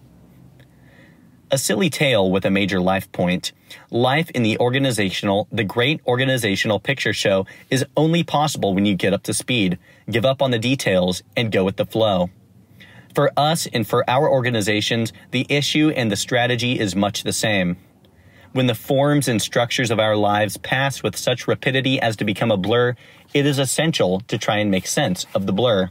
A 1.51 1.57
silly 1.57 1.89
tale 1.89 2.29
with 2.29 2.45
a 2.45 2.51
major 2.51 2.79
life 2.79 3.11
point. 3.11 3.53
Life 3.89 4.29
in 4.31 4.43
the 4.43 4.59
organizational, 4.59 5.47
the 5.51 5.63
great 5.63 5.99
organizational 6.05 6.79
picture 6.79 7.13
show 7.13 7.47
is 7.71 7.83
only 7.97 8.23
possible 8.23 8.75
when 8.75 8.85
you 8.85 8.93
get 8.93 9.13
up 9.13 9.23
to 9.23 9.33
speed, 9.33 9.79
give 10.11 10.25
up 10.25 10.43
on 10.43 10.51
the 10.51 10.59
details, 10.59 11.23
and 11.35 11.51
go 11.51 11.63
with 11.63 11.77
the 11.77 11.87
flow. 11.87 12.29
For 13.15 13.31
us 13.35 13.65
and 13.73 13.87
for 13.87 14.07
our 14.07 14.29
organizations, 14.29 15.11
the 15.31 15.47
issue 15.49 15.89
and 15.89 16.11
the 16.11 16.15
strategy 16.15 16.79
is 16.79 16.95
much 16.95 17.23
the 17.23 17.33
same. 17.33 17.77
When 18.51 18.67
the 18.67 18.75
forms 18.75 19.27
and 19.27 19.41
structures 19.41 19.89
of 19.89 19.99
our 19.99 20.15
lives 20.15 20.57
pass 20.57 21.01
with 21.01 21.15
such 21.15 21.47
rapidity 21.47 21.99
as 21.99 22.15
to 22.17 22.25
become 22.25 22.51
a 22.51 22.57
blur, 22.57 22.95
it 23.33 23.47
is 23.47 23.57
essential 23.57 24.19
to 24.27 24.37
try 24.37 24.57
and 24.57 24.69
make 24.69 24.85
sense 24.85 25.25
of 25.33 25.47
the 25.47 25.53
blur. 25.53 25.89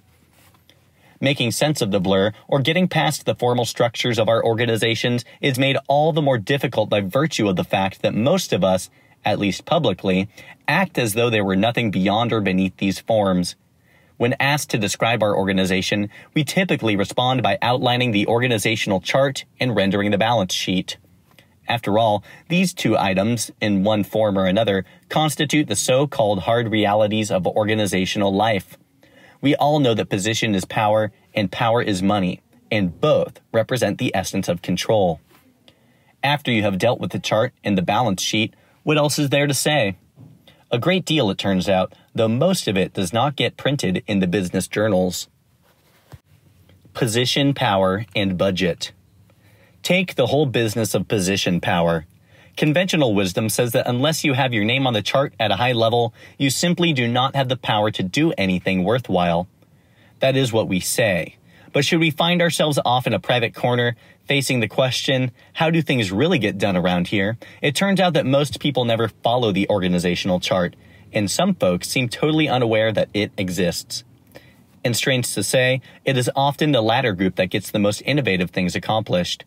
Making 1.21 1.51
sense 1.51 1.83
of 1.83 1.91
the 1.91 2.01
blur, 2.01 2.33
or 2.47 2.61
getting 2.61 2.87
past 2.87 3.27
the 3.27 3.35
formal 3.35 3.65
structures 3.65 4.19
of 4.19 4.29
our 4.29 4.45
organizations, 4.45 5.25
is 5.41 5.59
made 5.59 5.77
all 5.89 6.13
the 6.13 6.23
more 6.23 6.39
difficult 6.39 6.89
by 6.89 7.01
virtue 7.01 7.49
of 7.49 7.57
the 7.57 7.65
fact 7.65 8.03
that 8.03 8.15
most 8.15 8.53
of 8.53 8.63
us, 8.63 8.89
at 9.25 9.41
least 9.41 9.65
publicly, 9.65 10.29
act 10.69 10.97
as 10.97 11.15
though 11.15 11.29
there 11.29 11.45
were 11.45 11.57
nothing 11.57 11.91
beyond 11.91 12.33
or 12.33 12.41
beneath 12.41 12.77
these 12.77 13.01
forms. 13.01 13.57
When 14.17 14.37
asked 14.39 14.71
to 14.71 14.79
describe 14.79 15.23
our 15.23 15.37
organization, 15.37 16.09
we 16.35 16.45
typically 16.45 16.97
respond 16.97 17.43
by 17.43 17.59
outlining 17.63 18.13
the 18.13 18.27
organizational 18.27 19.01
chart 19.01 19.45
and 19.59 19.75
rendering 19.75 20.13
the 20.13 20.19
balance 20.19 20.55
sheet. 20.55 20.99
After 21.69 21.99
all, 21.99 22.25
these 22.49 22.73
two 22.73 22.97
items, 22.97 23.51
in 23.61 23.85
one 23.85 24.05
form 24.05 24.39
or 24.39 24.47
another, 24.47 24.85
constitute 25.09 25.69
the 25.69 25.77
so-called 25.77 26.41
hard 26.41 26.71
realities 26.71 27.31
of 27.31 27.47
organizational 27.47 28.35
life. 28.35 28.79
We 29.41 29.55
all 29.55 29.79
know 29.79 29.95
that 29.95 30.09
position 30.09 30.55
is 30.55 30.65
power 30.65 31.13
and 31.35 31.53
power 31.53 31.81
is 31.81 32.03
money, 32.03 32.41
and 32.71 33.01
both 33.01 33.41
represent 33.53 33.99
the 33.99 34.15
essence 34.15 34.49
of 34.49 34.63
control. 34.63 35.21
After 36.23 36.51
you 36.51 36.63
have 36.63 36.79
dealt 36.79 37.01
with 37.01 37.13
the 37.13 37.21
chart 37.21 37.53
and 37.63 37.79
the 37.79 37.83
balance 37.83 38.23
sheet, 38.23 38.55
what 38.83 38.99
else 38.99 39.19
is 39.19 39.31
there 39.31 39.47
to 39.47 39.55
say? 39.55 39.97
A 40.71 40.79
great 40.79 41.05
deal, 41.05 41.31
it 41.31 41.39
turns 41.39 41.69
out, 41.69 41.95
though 42.15 42.29
most 42.29 42.69
of 42.69 42.77
it 42.77 42.93
does 42.93 43.13
not 43.13 43.37
get 43.37 43.57
printed 43.57 44.03
in 44.07 44.19
the 44.19 44.27
business 44.27 44.67
journals. 44.67 45.29
Position, 46.93 47.55
power, 47.55 48.05
and 48.17 48.37
budget. 48.37 48.93
Take 49.83 50.17
the 50.17 50.27
whole 50.27 50.47
business 50.47 50.95
of 50.95 51.07
position 51.07 51.61
power. 51.61 52.07
Conventional 52.59 53.15
wisdom 53.15 53.49
says 53.49 53.71
that 53.71 53.87
unless 53.87 54.25
you 54.25 54.33
have 54.33 54.53
your 54.53 54.65
name 54.65 54.85
on 54.89 54.93
the 54.93 55.01
chart 55.01 55.33
at 55.39 55.53
a 55.53 55.57
high 55.57 55.71
level, 55.71 56.13
you 56.39 56.51
simply 56.51 56.93
do 56.93 57.07
not 57.07 57.37
have 57.37 57.49
the 57.49 57.57
power 57.57 57.93
to 57.93 58.03
do 58.03 58.33
anything 58.37 58.83
worthwhile. 58.83 59.47
That 60.19 60.37
is 60.37 60.53
what 60.53 60.67
we 60.67 60.81
say. 60.81 61.37
But 61.73 61.85
should 61.85 62.01
we 62.01 62.11
find 62.11 62.43
ourselves 62.43 62.77
off 62.85 63.07
in 63.07 63.15
a 63.15 63.21
private 63.21 63.55
corner, 63.55 63.95
facing 64.27 64.59
the 64.59 64.67
question, 64.67 65.31
how 65.53 65.71
do 65.71 65.81
things 65.81 66.11
really 66.11 66.41
get 66.41 66.59
done 66.59 66.77
around 66.77 67.07
here? 67.07 67.39
It 67.63 67.77
turns 67.77 68.01
out 68.01 68.15
that 68.15 68.27
most 68.27 68.59
people 68.59 68.85
never 68.85 69.07
follow 69.07 69.53
the 69.53 69.69
organizational 69.69 70.41
chart, 70.41 70.75
and 71.13 71.31
some 71.31 71.55
folks 71.55 71.89
seem 71.89 72.09
totally 72.09 72.49
unaware 72.49 72.91
that 72.91 73.09
it 73.15 73.31
exists. 73.39 74.03
And 74.85 74.97
strange 74.97 75.33
to 75.35 75.45
say, 75.45 75.81
it 76.05 76.17
is 76.17 76.29
often 76.35 76.73
the 76.73 76.83
latter 76.83 77.13
group 77.13 77.37
that 77.37 77.51
gets 77.51 77.71
the 77.71 77.79
most 77.79 78.03
innovative 78.05 78.51
things 78.51 78.75
accomplished. 78.75 79.45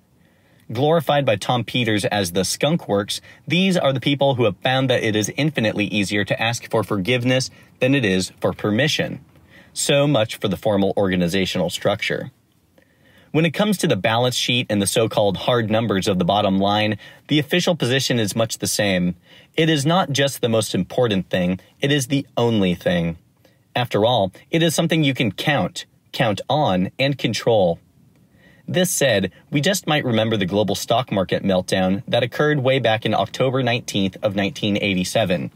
Glorified 0.72 1.26
by 1.26 1.36
Tom 1.36 1.66
Peters 1.66 2.06
as 2.06 2.32
the 2.32 2.46
skunk 2.46 2.88
works, 2.88 3.20
these 3.46 3.76
are 3.76 3.92
the 3.92 4.00
people 4.00 4.36
who 4.36 4.46
have 4.46 4.56
found 4.58 4.90
that 4.90 5.04
it 5.04 5.18
is 5.18 5.30
infinitely 5.36 5.86
easier 5.86 6.24
to 6.24 6.42
ask 6.42 6.70
for 6.70 6.82
forgiveness 6.82 7.50
than 7.80 7.94
it 7.94 8.06
is 8.06 8.32
for 8.40 8.54
permission. 8.54 9.20
So 9.74 10.08
much 10.08 10.38
for 10.38 10.48
the 10.48 10.56
formal 10.56 10.94
organizational 10.96 11.70
structure. 11.70 12.32
When 13.32 13.46
it 13.46 13.52
comes 13.52 13.78
to 13.80 13.88
the 13.88 13.98
balance 13.98 14.36
sheet 14.36 14.68
and 14.70 14.82
the 14.82 14.88
so-called 14.88 15.38
hard 15.38 15.70
numbers 15.70 16.08
of 16.08 16.20
the 16.20 16.26
bottom 16.26 16.58
line, 16.58 16.98
the 17.28 17.40
official 17.40 17.76
position 17.76 18.18
is 18.18 18.36
much 18.36 18.60
the 18.60 18.68
same. 18.68 19.16
It 19.58 19.70
is 19.70 19.86
not 19.86 20.12
just 20.12 20.40
the 20.40 20.50
most 20.50 20.74
important 20.74 21.30
thing, 21.30 21.60
it 21.82 21.92
is 21.92 22.08
the 22.08 22.26
only 22.38 22.76
thing. 22.76 23.18
After 23.76 24.06
all, 24.06 24.32
it 24.50 24.64
is 24.64 24.74
something 24.74 25.04
you 25.04 25.14
can 25.14 25.34
count, 25.34 25.86
count 26.14 26.40
on, 26.50 26.92
and 26.98 27.18
control. 27.18 27.80
This 28.72 28.90
said, 28.90 29.34
we 29.50 29.60
just 29.60 29.86
might 29.86 30.06
remember 30.06 30.38
the 30.38 30.46
global 30.46 30.76
stock 30.76 31.12
market 31.12 31.44
meltdown 31.44 32.04
that 32.08 32.24
occurred 32.24 32.60
way 32.60 32.80
back 32.80 33.06
in 33.06 33.14
October 33.14 33.62
19th 33.62 34.16
of 34.24 34.34
1987. 34.34 35.52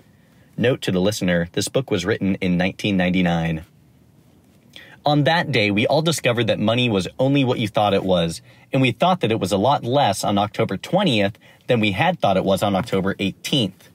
Note 0.58 0.82
to 0.82 0.92
the 0.92 1.00
listener, 1.00 1.48
this 1.54 1.70
book 1.70 1.90
was 1.90 2.04
written 2.04 2.36
in 2.42 2.58
1999. 2.58 3.64
On 5.06 5.24
that 5.24 5.50
day, 5.54 5.72
we 5.72 5.88
all 5.88 6.02
discovered 6.02 6.48
that 6.48 6.60
money 6.60 6.90
was 6.90 7.08
only 7.18 7.46
what 7.46 7.58
you 7.58 7.70
thought 7.70 7.94
it 7.94 8.04
was, 8.04 8.42
and 8.74 8.82
we 8.82 8.92
thought 8.92 9.22
that 9.22 9.32
it 9.32 9.40
was 9.40 9.54
a 9.54 9.58
lot 9.58 9.86
less 9.86 10.26
on 10.26 10.38
October 10.38 10.76
20th 10.76 11.36
than 11.68 11.80
we 11.80 11.92
had 11.94 12.20
thought 12.20 12.36
it 12.36 12.44
was 12.44 12.62
on 12.62 12.76
October 12.76 13.16
18th. 13.16 13.92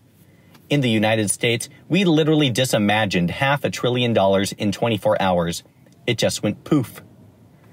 In 0.70 0.80
the 0.80 0.88
United 0.88 1.30
States, 1.30 1.68
we 1.90 2.04
literally 2.04 2.50
disimagined 2.50 3.32
half 3.32 3.64
a 3.64 3.70
trillion 3.70 4.14
dollars 4.14 4.52
in 4.52 4.72
24 4.72 5.20
hours. 5.20 5.62
It 6.06 6.16
just 6.16 6.42
went 6.42 6.64
poof. 6.64 7.02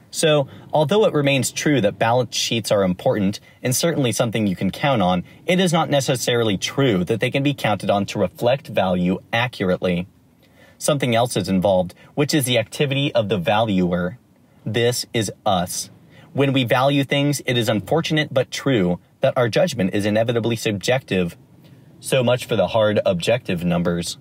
So, 0.09 0.47
although 0.71 1.05
it 1.05 1.13
remains 1.13 1.51
true 1.51 1.81
that 1.81 1.99
balance 1.99 2.35
sheets 2.35 2.71
are 2.71 2.83
important 2.83 3.39
and 3.61 3.75
certainly 3.75 4.11
something 4.11 4.47
you 4.47 4.55
can 4.55 4.71
count 4.71 5.01
on, 5.01 5.23
it 5.45 5.59
is 5.59 5.73
not 5.73 5.89
necessarily 5.89 6.57
true 6.57 7.03
that 7.03 7.19
they 7.19 7.29
can 7.29 7.43
be 7.43 7.53
counted 7.53 7.89
on 7.89 8.05
to 8.07 8.19
reflect 8.19 8.67
value 8.67 9.19
accurately. 9.33 10.07
Something 10.77 11.15
else 11.15 11.35
is 11.35 11.49
involved, 11.49 11.93
which 12.13 12.33
is 12.33 12.45
the 12.45 12.57
activity 12.57 13.13
of 13.13 13.29
the 13.29 13.37
valuer. 13.37 14.17
This 14.65 15.05
is 15.13 15.31
us. 15.45 15.89
When 16.33 16.53
we 16.53 16.63
value 16.63 17.03
things, 17.03 17.41
it 17.45 17.57
is 17.57 17.67
unfortunate 17.67 18.33
but 18.33 18.51
true 18.51 18.99
that 19.21 19.35
our 19.35 19.49
judgment 19.49 19.93
is 19.93 20.05
inevitably 20.05 20.55
subjective. 20.55 21.35
So 21.99 22.23
much 22.23 22.45
for 22.45 22.55
the 22.55 22.67
hard 22.67 22.99
objective 23.05 23.65
numbers. 23.65 24.17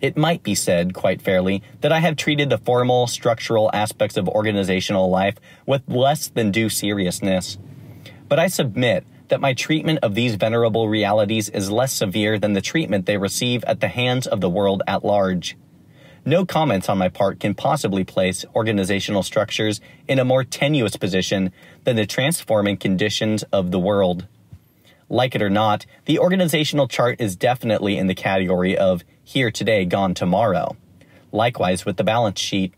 It 0.00 0.16
might 0.16 0.42
be 0.42 0.54
said, 0.54 0.94
quite 0.94 1.20
fairly, 1.20 1.62
that 1.80 1.92
I 1.92 1.98
have 1.98 2.16
treated 2.16 2.50
the 2.50 2.58
formal, 2.58 3.06
structural 3.06 3.70
aspects 3.72 4.16
of 4.16 4.28
organizational 4.28 5.10
life 5.10 5.36
with 5.66 5.82
less 5.88 6.28
than 6.28 6.52
due 6.52 6.68
seriousness. 6.68 7.58
But 8.28 8.38
I 8.38 8.46
submit 8.46 9.04
that 9.28 9.40
my 9.40 9.54
treatment 9.54 9.98
of 10.02 10.14
these 10.14 10.36
venerable 10.36 10.88
realities 10.88 11.48
is 11.48 11.70
less 11.70 11.92
severe 11.92 12.38
than 12.38 12.52
the 12.52 12.60
treatment 12.60 13.06
they 13.06 13.16
receive 13.16 13.64
at 13.64 13.80
the 13.80 13.88
hands 13.88 14.26
of 14.26 14.40
the 14.40 14.48
world 14.48 14.82
at 14.86 15.04
large. 15.04 15.56
No 16.24 16.44
comments 16.44 16.88
on 16.88 16.98
my 16.98 17.08
part 17.08 17.40
can 17.40 17.54
possibly 17.54 18.04
place 18.04 18.44
organizational 18.54 19.22
structures 19.22 19.80
in 20.06 20.18
a 20.18 20.24
more 20.24 20.44
tenuous 20.44 20.96
position 20.96 21.52
than 21.84 21.96
the 21.96 22.06
transforming 22.06 22.76
conditions 22.76 23.44
of 23.44 23.70
the 23.70 23.78
world. 23.78 24.26
Like 25.08 25.34
it 25.34 25.40
or 25.40 25.48
not, 25.48 25.86
the 26.04 26.18
organizational 26.18 26.86
chart 26.86 27.18
is 27.18 27.34
definitely 27.34 27.96
in 27.96 28.08
the 28.08 28.14
category 28.14 28.76
of 28.76 29.04
here 29.28 29.50
today, 29.50 29.84
gone 29.84 30.14
tomorrow. 30.14 30.74
Likewise 31.32 31.84
with 31.84 31.98
the 31.98 32.02
balance 32.04 32.40
sheet. 32.40 32.72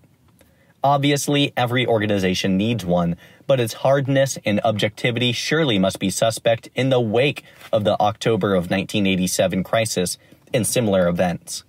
Obviously, 0.83 1.53
every 1.57 1.87
organization 1.87 2.57
needs 2.57 2.85
one, 2.85 3.15
but 3.47 3.61
its 3.61 3.75
hardness 3.75 4.37
and 4.45 4.61
objectivity 4.65 5.31
surely 5.31 5.79
must 5.79 6.01
be 6.01 6.11
suspect 6.11 6.69
in 6.75 6.91
the 6.91 7.01
wake 7.01 7.45
of 7.73 7.85
the 7.85 7.97
October 8.01 8.55
of 8.55 8.65
1987 8.69 9.63
crisis 9.63 10.19
and 10.53 10.67
similar 10.67 11.07
events. 11.07 11.63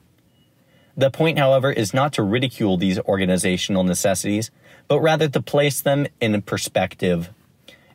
The 0.98 1.12
point, 1.12 1.38
however, 1.38 1.72
is 1.72 1.94
not 1.94 2.14
to 2.14 2.24
ridicule 2.24 2.78
these 2.78 2.98
organizational 3.02 3.84
necessities, 3.84 4.50
but 4.88 5.00
rather 5.00 5.30
to 5.30 5.44
place 5.44 5.80
them 5.80 6.08
in 6.20 6.42
perspective. 6.42 7.30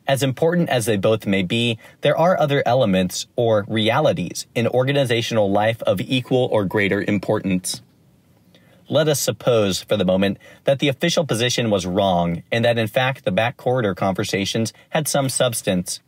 As 0.07 0.23
important 0.23 0.69
as 0.69 0.85
they 0.85 0.95
both 0.95 1.27
may 1.27 1.43
be, 1.43 1.77
there 1.99 2.17
are 2.17 2.39
other 2.39 2.63
elements 2.65 3.27
or 3.35 3.65
realities 3.67 4.47
in 4.55 4.65
organizational 4.67 5.51
life 5.51 5.81
of 5.83 5.99
equal 5.99 6.47
or 6.49 6.63
greater 6.63 7.03
importance. 7.03 7.81
Let 8.89 9.09
us 9.09 9.19
suppose 9.19 9.83
for 9.83 9.97
the 9.97 10.05
moment 10.05 10.37
that 10.63 10.79
the 10.79 10.87
official 10.87 11.25
position 11.25 11.69
was 11.69 11.85
wrong 11.85 12.43
and 12.53 12.63
that 12.63 12.77
in 12.77 12.87
fact 12.87 13.25
the 13.25 13.33
back 13.33 13.57
corridor 13.57 13.93
conversations 13.93 14.71
had 14.91 15.09
some 15.09 15.27
substance. 15.27 15.99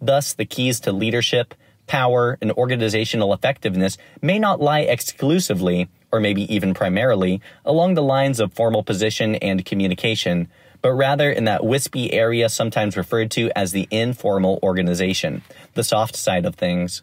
Thus, 0.00 0.32
the 0.32 0.44
keys 0.44 0.78
to 0.80 0.92
leadership, 0.92 1.52
power, 1.88 2.38
and 2.40 2.52
organizational 2.52 3.34
effectiveness 3.34 3.98
may 4.20 4.38
not 4.38 4.60
lie 4.60 4.80
exclusively, 4.80 5.88
or 6.12 6.20
maybe 6.20 6.52
even 6.54 6.74
primarily, 6.74 7.40
along 7.64 7.94
the 7.94 8.02
lines 8.02 8.38
of 8.38 8.52
formal 8.52 8.84
position 8.84 9.34
and 9.36 9.64
communication, 9.64 10.48
but 10.82 10.92
rather 10.92 11.30
in 11.30 11.44
that 11.44 11.64
wispy 11.64 12.12
area 12.12 12.48
sometimes 12.48 12.96
referred 12.96 13.30
to 13.30 13.50
as 13.56 13.72
the 13.72 13.88
informal 13.90 14.58
organization, 14.62 15.42
the 15.74 15.84
soft 15.84 16.16
side 16.16 16.44
of 16.44 16.56
things. 16.56 17.02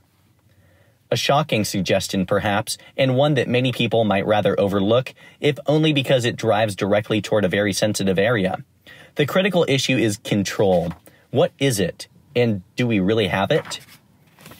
A 1.09 1.15
shocking 1.15 1.65
suggestion, 1.65 2.27
perhaps, 2.27 2.77
and 2.95 3.15
one 3.15 3.33
that 3.33 3.47
many 3.47 3.71
people 3.71 4.03
might 4.03 4.27
rather 4.27 4.59
overlook, 4.59 5.15
if 5.39 5.57
only 5.65 5.91
because 5.91 6.23
it 6.23 6.35
drives 6.35 6.75
directly 6.75 7.19
toward 7.19 7.45
a 7.45 7.49
very 7.49 7.73
sensitive 7.73 8.19
area. 8.19 8.63
The 9.15 9.25
critical 9.25 9.65
issue 9.67 9.97
is 9.97 10.17
control. 10.17 10.93
What 11.31 11.51
is 11.57 11.79
it? 11.79 12.07
And 12.35 12.61
do 12.75 12.85
we 12.85 12.99
really 12.99 13.27
have 13.27 13.49
it? 13.49 13.79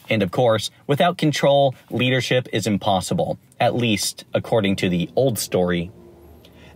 And 0.08 0.24
of 0.24 0.32
course, 0.32 0.72
without 0.88 1.18
control, 1.18 1.76
leadership 1.88 2.48
is 2.52 2.66
impossible, 2.66 3.38
at 3.60 3.76
least 3.76 4.24
according 4.34 4.74
to 4.76 4.88
the 4.88 5.08
old 5.14 5.38
story 5.38 5.92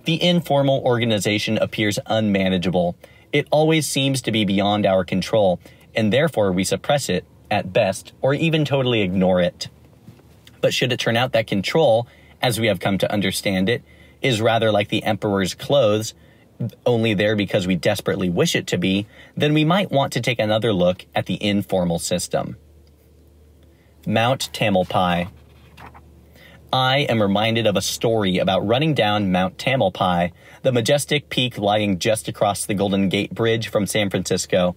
the 0.05 0.23
informal 0.23 0.83
organization 0.85 1.59
appears 1.59 1.99
unmanageable. 2.07 2.97
It 3.33 3.49
always 3.51 3.87
seems 3.87 4.23
to 4.23 4.33
be 4.33 4.45
beyond 4.45 4.87
our 4.87 5.05
control, 5.05 5.61
and 5.95 6.13
therefore 6.13 6.53
we 6.53 6.65
suppress 6.65 7.09
it 7.09 7.25
at 7.51 7.73
best 7.73 8.13
or 8.21 8.35
even 8.35 8.65
totally 8.65 9.01
ignore 9.03 9.41
it. 9.41 9.69
But 10.61 10.75
should 10.75 10.93
it 10.93 11.01
turn 11.01 11.17
out 11.17 11.33
that 11.33 11.47
control, 11.47 12.07
as 12.41 12.61
we 12.61 12.69
have 12.69 12.81
come 12.81 12.99
to 12.99 13.13
understand 13.13 13.69
it, 13.69 13.83
is 14.23 14.41
rather 14.41 14.71
like 14.71 14.89
the 14.89 15.03
emperor's 15.03 15.55
clothes, 15.55 16.15
only 16.87 17.15
there 17.15 17.37
because 17.37 17.67
we 17.67 17.77
desperately 17.77 18.31
wish 18.31 18.55
it 18.55 18.67
to 18.69 18.79
be, 18.79 19.07
then 19.37 19.53
we 19.53 19.65
might 19.65 19.91
want 19.91 20.13
to 20.13 20.21
take 20.21 20.39
another 20.39 20.73
look 20.73 21.05
at 21.15 21.27
the 21.27 21.43
informal 21.43 21.99
system. 21.99 22.57
Mount 24.07 24.51
Tamalpais. 24.53 25.29
I 26.75 27.07
am 27.09 27.23
reminded 27.23 27.69
of 27.69 27.77
a 27.77 27.81
story 27.81 28.39
about 28.39 28.67
running 28.67 28.95
down 28.95 29.31
Mount 29.31 29.59
Tamalpais, 29.59 30.33
the 30.63 30.73
majestic 30.73 31.29
peak 31.29 31.57
lying 31.57 32.01
just 32.01 32.27
across 32.27 32.67
the 32.67 32.75
Golden 32.75 33.09
Gate 33.09 33.33
Bridge 33.33 33.69
from 33.69 33.87
San 33.87 34.11
Francisco. 34.11 34.75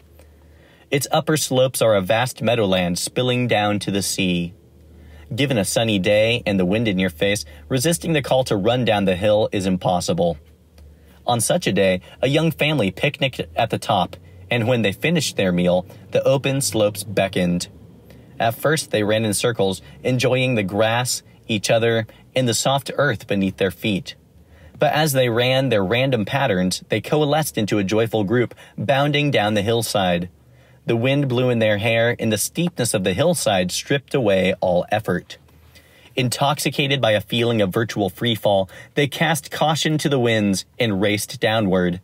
Its 0.92 1.08
upper 1.10 1.38
slopes 1.38 1.82
are 1.82 1.96
a 1.96 2.02
vast 2.02 2.40
meadowland 2.40 3.00
spilling 3.00 3.48
down 3.48 3.80
to 3.80 3.90
the 3.90 4.04
sea. 4.04 4.54
Given 5.36 5.58
a 5.58 5.66
sunny 5.66 5.98
day 5.98 6.44
and 6.46 6.60
the 6.60 6.68
wind 6.68 6.88
in 6.88 7.00
your 7.00 7.10
face, 7.10 7.46
resisting 7.68 8.14
the 8.14 8.22
call 8.22 8.44
to 8.44 8.56
run 8.56 8.86
down 8.86 9.06
the 9.06 9.16
hill 9.16 9.50
is 9.52 9.66
impossible. 9.66 10.38
On 11.26 11.42
such 11.42 11.66
a 11.66 11.74
day, 11.74 12.02
a 12.22 12.28
young 12.28 12.52
family 12.52 12.92
picnicked 12.92 13.42
at 13.56 13.72
the 13.72 13.80
top, 13.80 14.16
and 14.52 14.68
when 14.68 14.84
they 14.84 14.92
finished 14.92 15.36
their 15.36 15.52
meal, 15.52 15.88
the 16.12 16.24
open 16.26 16.62
slopes 16.62 17.04
beckoned. 17.04 17.70
At 18.40 18.54
first, 18.54 18.92
they 18.92 19.02
ran 19.02 19.26
in 19.26 19.34
circles, 19.34 19.82
enjoying 20.04 20.54
the 20.54 20.62
grass 20.62 21.24
each 21.48 21.70
other, 21.70 22.08
and 22.36 22.48
the 22.48 22.54
soft 22.54 22.92
earth 22.96 23.28
beneath 23.28 23.58
their 23.58 23.72
feet. 23.72 24.16
But 24.80 24.94
as 24.94 25.14
they 25.14 25.30
ran 25.30 25.70
their 25.70 25.84
random 25.84 26.26
patterns, 26.26 26.84
they 26.90 27.02
coalesced 27.02 27.58
into 27.58 27.80
a 27.80 27.84
joyful 27.84 28.24
group, 28.24 28.54
bounding 28.78 29.32
down 29.32 29.56
the 29.56 29.62
hillside. 29.62 30.30
The 30.86 30.96
wind 30.96 31.28
blew 31.28 31.50
in 31.50 31.60
their 31.60 31.80
hair, 31.80 32.16
and 32.20 32.32
the 32.32 32.38
steepness 32.38 32.94
of 32.94 33.04
the 33.04 33.14
hillside 33.14 33.72
stripped 33.72 34.14
away 34.14 34.54
all 34.62 34.86
effort. 34.92 35.38
Intoxicated 36.16 37.02
by 37.02 37.12
a 37.12 37.22
feeling 37.22 37.62
of 37.62 37.74
virtual 37.74 38.10
freefall, 38.10 38.70
they 38.96 39.08
cast 39.08 39.52
caution 39.52 39.98
to 40.00 40.10
the 40.10 40.20
winds 40.20 40.66
and 40.80 41.02
raced 41.02 41.40
downward. 41.40 42.02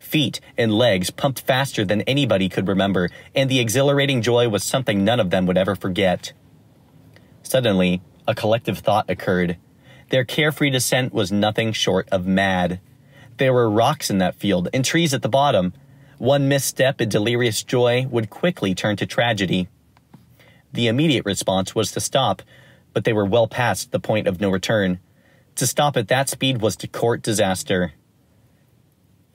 Feet 0.00 0.40
and 0.58 0.72
legs 0.74 1.10
pumped 1.10 1.40
faster 1.40 1.84
than 1.84 2.02
anybody 2.02 2.48
could 2.48 2.68
remember, 2.68 3.08
and 3.34 3.48
the 3.48 3.60
exhilarating 3.60 4.20
joy 4.20 4.48
was 4.48 4.64
something 4.64 5.04
none 5.04 5.20
of 5.20 5.30
them 5.30 5.46
would 5.46 5.56
ever 5.56 5.76
forget. 5.76 6.32
Suddenly, 7.42 8.02
a 8.26 8.34
collective 8.34 8.78
thought 8.78 9.08
occurred. 9.08 9.56
Their 10.10 10.24
carefree 10.24 10.70
descent 10.70 11.12
was 11.12 11.32
nothing 11.32 11.72
short 11.72 12.08
of 12.10 12.26
mad. 12.26 12.80
There 13.38 13.52
were 13.52 13.70
rocks 13.70 14.10
in 14.10 14.18
that 14.18 14.34
field 14.34 14.68
and 14.72 14.84
trees 14.84 15.14
at 15.14 15.22
the 15.22 15.28
bottom. 15.28 15.72
One 16.18 16.48
misstep 16.48 17.00
in 17.00 17.08
delirious 17.08 17.62
joy 17.62 18.06
would 18.10 18.30
quickly 18.30 18.74
turn 18.74 18.96
to 18.96 19.06
tragedy. 19.06 19.68
The 20.72 20.86
immediate 20.86 21.24
response 21.24 21.74
was 21.74 21.92
to 21.92 22.00
stop, 22.00 22.42
but 22.92 23.04
they 23.04 23.12
were 23.12 23.24
well 23.24 23.48
past 23.48 23.90
the 23.90 24.00
point 24.00 24.26
of 24.26 24.40
no 24.40 24.50
return. 24.50 25.00
To 25.56 25.66
stop 25.66 25.96
at 25.96 26.08
that 26.08 26.28
speed 26.28 26.62
was 26.62 26.76
to 26.76 26.88
court 26.88 27.22
disaster. 27.22 27.92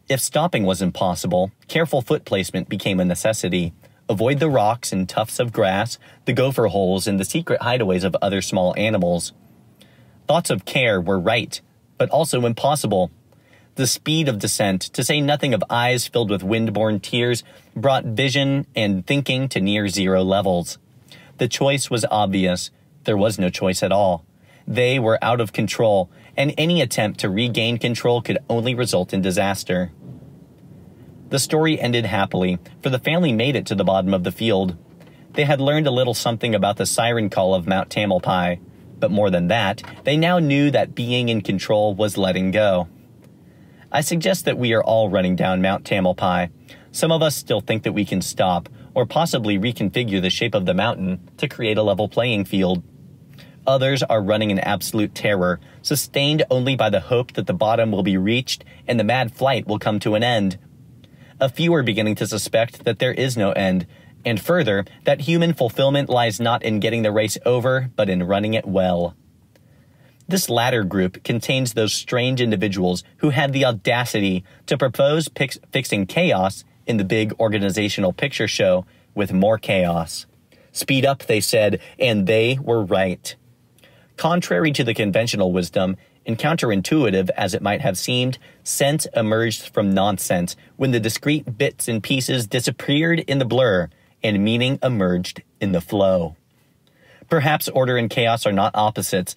If 0.10 0.22
stopping 0.22 0.64
was 0.64 0.82
impossible, 0.82 1.52
careful 1.68 2.02
foot 2.02 2.24
placement 2.24 2.70
became 2.70 3.00
a 3.00 3.06
necessity. 3.06 3.74
Avoid 4.10 4.40
the 4.40 4.50
rocks 4.50 4.94
and 4.94 5.08
tufts 5.08 5.38
of 5.38 5.52
grass, 5.52 6.00
the 6.24 6.32
gopher 6.32 6.68
holes, 6.68 7.08
and 7.08 7.20
the 7.20 7.26
secret 7.26 7.60
hideaways 7.60 8.06
of 8.06 8.16
other 8.22 8.42
small 8.42 8.74
animals. 8.78 9.34
Thoughts 10.28 10.50
of 10.50 10.64
care 10.64 11.02
were 11.02 11.20
right, 11.20 11.60
but 11.98 12.10
also 12.10 12.46
impossible. 12.46 13.12
The 13.76 13.86
speed 13.86 14.30
of 14.30 14.40
descent, 14.40 14.82
to 14.82 15.04
say 15.04 15.20
nothing 15.20 15.54
of 15.54 15.64
eyes 15.70 16.08
filled 16.08 16.30
with 16.30 16.42
wind-borne 16.42 17.02
tears, 17.02 17.44
brought 17.76 18.06
vision 18.06 18.66
and 18.76 19.06
thinking 19.06 19.50
to 19.50 19.60
near 19.60 19.90
zero 19.90 20.24
levels. 20.24 20.78
The 21.38 21.48
choice 21.48 21.90
was 21.90 22.06
obvious. 22.10 22.72
There 23.04 23.18
was 23.18 23.38
no 23.38 23.50
choice 23.50 23.84
at 23.84 23.92
all. 23.92 24.26
They 24.66 25.00
were 25.00 25.20
out 25.22 25.42
of 25.42 25.54
control, 25.54 26.10
and 26.36 26.54
any 26.58 26.82
attempt 26.82 27.20
to 27.20 27.30
regain 27.30 27.78
control 27.78 28.22
could 28.22 28.40
only 28.50 28.74
result 28.74 29.14
in 29.14 29.22
disaster. 29.22 29.92
The 31.30 31.40
story 31.40 31.80
ended 31.80 32.06
happily, 32.06 32.58
for 32.82 32.90
the 32.90 33.00
family 33.00 33.34
made 33.34 33.58
it 33.58 33.66
to 33.66 33.76
the 33.76 33.84
bottom 33.84 34.14
of 34.14 34.24
the 34.24 34.32
field. 34.32 34.78
They 35.34 35.44
had 35.44 35.60
learned 35.60 35.86
a 35.86 35.92
little 35.92 36.14
something 36.14 36.56
about 36.56 36.78
the 36.78 36.86
siren 36.86 37.30
call 37.30 37.54
of 37.54 37.68
Mount 37.68 37.90
Tamalpais, 37.90 38.62
but 38.98 39.12
more 39.12 39.30
than 39.30 39.50
that, 39.50 39.84
they 40.06 40.16
now 40.16 40.40
knew 40.40 40.72
that 40.72 40.96
being 40.96 41.28
in 41.28 41.42
control 41.42 41.94
was 41.94 42.18
letting 42.18 42.52
go. 42.52 42.88
I 43.92 44.02
suggest 44.02 44.46
that 44.46 44.58
we 44.58 44.74
are 44.74 44.84
all 44.84 45.10
running 45.10 45.36
down 45.36 45.62
Mount 45.62 45.84
Tamalpais. 45.84 46.50
Some 46.94 47.12
of 47.12 47.22
us 47.22 47.36
still 47.36 47.60
think 47.60 47.84
that 47.84 47.92
we 47.92 48.06
can 48.06 48.22
stop, 48.22 48.70
or 48.96 49.06
possibly 49.06 49.60
reconfigure 49.60 50.22
the 50.22 50.30
shape 50.30 50.56
of 50.56 50.66
the 50.66 50.74
mountain 50.74 51.30
to 51.38 51.50
create 51.50 51.78
a 51.78 51.84
level 51.84 52.08
playing 52.08 52.46
field. 52.46 52.84
Others 53.68 54.02
are 54.04 54.24
running 54.24 54.50
in 54.50 54.60
absolute 54.60 55.14
terror, 55.14 55.60
sustained 55.82 56.46
only 56.50 56.78
by 56.78 56.90
the 56.90 57.02
hope 57.02 57.34
that 57.34 57.48
the 57.48 57.54
bottom 57.54 57.92
will 57.92 58.02
be 58.02 58.16
reached 58.16 58.64
and 58.88 58.98
the 58.98 59.04
mad 59.04 59.36
flight 59.36 59.68
will 59.68 59.78
come 59.78 60.00
to 60.00 60.16
an 60.16 60.24
end 60.24 60.58
a 61.40 61.50
few 61.50 61.74
are 61.74 61.84
beginning 61.84 62.16
to 62.16 62.28
suspect 62.28 62.84
that 62.86 63.00
there 63.00 63.14
is 63.14 63.38
no 63.38 63.52
end, 63.52 63.86
and 64.26 64.42
further, 64.42 64.86
that 65.06 65.22
human 65.22 65.54
fulfillment 65.54 66.10
lies 66.10 66.40
not 66.40 66.64
in 66.64 66.80
getting 66.80 67.04
the 67.04 67.12
race 67.12 67.38
over, 67.46 67.90
but 67.96 68.10
in 68.10 68.24
running 68.24 68.54
it 68.54 68.66
well. 68.66 69.16
This 70.28 70.50
latter 70.50 70.84
group 70.84 71.24
contains 71.24 71.74
those 71.74 71.94
strange 71.94 72.42
individuals 72.42 73.04
who 73.18 73.30
had 73.30 73.54
the 73.54 73.64
audacity 73.64 74.44
to 74.66 74.78
propose 74.78 75.30
pix- 75.30 75.60
fixing 75.72 76.06
chaos 76.06 76.66
in 76.86 76.98
the 76.98 77.06
big 77.06 77.34
organizational 77.40 78.12
picture 78.12 78.48
show 78.48 78.86
with 79.16 79.32
more 79.32 79.58
chaos. 79.58 80.26
Speed 80.72 81.06
up, 81.06 81.26
they 81.26 81.40
said, 81.40 81.80
and 81.98 82.28
they 82.28 82.60
were 82.62 82.84
right. 82.84 83.36
Contrary 84.18 84.72
to 84.72 84.84
the 84.84 84.94
conventional 84.94 85.54
wisdom, 85.54 85.96
and 86.28 86.38
counterintuitive 86.38 87.30
as 87.38 87.54
it 87.54 87.62
might 87.62 87.82
have 87.82 87.98
seemed, 87.98 88.38
sense 88.64 89.08
emerged 89.16 89.74
from 89.74 89.94
nonsense 89.94 90.56
when 90.76 90.92
the 90.92 91.00
discrete 91.00 91.58
bits 91.58 91.88
and 91.88 92.04
pieces 92.04 92.46
disappeared 92.46 93.22
in 93.22 93.40
the 93.40 93.46
blur 93.46 93.90
and 94.22 94.44
meaning 94.44 94.78
emerged 94.84 95.42
in 95.62 95.72
the 95.72 95.82
flow. 95.82 96.36
Perhaps 97.30 97.70
order 97.70 97.98
and 97.98 98.10
chaos 98.10 98.46
are 98.46 98.52
not 98.52 98.76
opposites, 98.76 99.36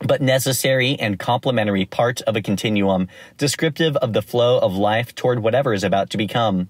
but 0.00 0.20
necessary 0.20 0.98
and 0.98 1.18
complementary 1.18 1.84
parts 1.84 2.20
of 2.22 2.36
a 2.36 2.42
continuum, 2.42 3.08
descriptive 3.36 3.96
of 3.96 4.12
the 4.12 4.22
flow 4.22 4.58
of 4.58 4.74
life 4.74 5.14
toward 5.14 5.40
whatever 5.40 5.72
is 5.72 5.84
about 5.84 6.10
to 6.10 6.16
become. 6.16 6.68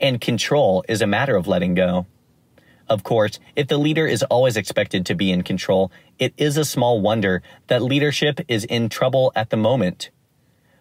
And 0.00 0.20
control 0.20 0.84
is 0.88 1.00
a 1.02 1.06
matter 1.06 1.36
of 1.36 1.46
letting 1.46 1.74
go. 1.74 2.06
Of 2.88 3.02
course, 3.04 3.38
if 3.54 3.68
the 3.68 3.76
leader 3.78 4.06
is 4.06 4.22
always 4.24 4.56
expected 4.56 5.04
to 5.06 5.14
be 5.14 5.30
in 5.30 5.42
control, 5.42 5.92
it 6.18 6.32
is 6.36 6.56
a 6.56 6.64
small 6.64 7.00
wonder 7.00 7.42
that 7.66 7.82
leadership 7.82 8.40
is 8.48 8.64
in 8.64 8.88
trouble 8.88 9.30
at 9.36 9.50
the 9.50 9.56
moment. 9.56 10.10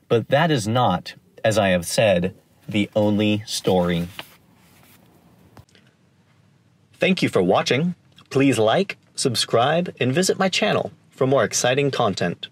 But 0.08 0.30
that 0.30 0.50
is 0.50 0.68
not, 0.68 1.16
as 1.44 1.58
I 1.58 1.70
have 1.70 1.86
said, 1.86 2.34
the 2.68 2.90
only 2.96 3.44
story. 3.46 4.08
Thank 6.94 7.22
you 7.22 7.30
for 7.30 7.44
watching. 7.44 7.96
Please 8.30 8.58
like, 8.58 8.98
subscribe, 9.16 9.94
and 10.00 10.14
visit 10.14 10.40
my 10.40 10.50
channel 10.50 10.92
for 11.10 11.28
more 11.28 11.44
exciting 11.44 11.92
content. 11.92 12.48